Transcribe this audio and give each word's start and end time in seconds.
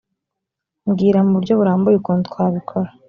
mbwira 0.87 1.19
mu 1.25 1.31
buryo 1.35 1.53
burambuye 1.59 1.95
ukuntu 1.97 2.27
twabikora 2.29 2.89